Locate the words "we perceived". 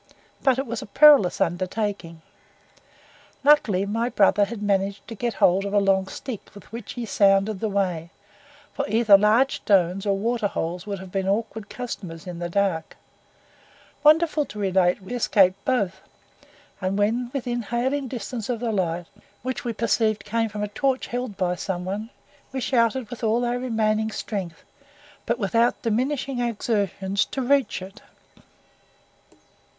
19.63-20.25